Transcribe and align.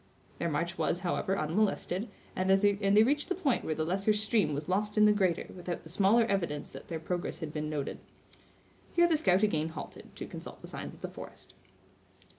Their 0.39 0.49
march 0.49 0.79
was, 0.79 1.01
however, 1.01 1.37
unmolested, 1.37 2.09
and 2.35 2.49
they 2.49 3.03
reached 3.03 3.29
the 3.29 3.35
point 3.35 3.63
where 3.63 3.75
the 3.75 3.85
lesser 3.85 4.13
stream 4.13 4.51
was 4.55 4.67
lost 4.67 4.97
in 4.97 5.05
the 5.05 5.13
greater, 5.13 5.45
without 5.55 5.83
the 5.83 5.89
smallest 5.89 6.27
evidence 6.31 6.71
that 6.71 6.87
their 6.87 6.99
progress 6.99 7.37
had 7.37 7.53
been 7.53 7.69
noted. 7.69 7.99
Here 8.95 9.07
the 9.07 9.15
scout 9.15 9.43
again 9.43 9.69
halted, 9.69 10.15
to 10.15 10.25
consult 10.25 10.61
the 10.61 10.67
signs 10.67 10.95
of 10.95 11.01
the 11.01 11.07
forest. 11.07 11.53